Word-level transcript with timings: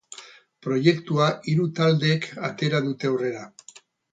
Proiektua 0.67 1.27
hiru 1.51 1.67
taldek 1.81 2.27
atera 2.51 2.83
dute 2.89 3.13
aurrera. 3.15 3.45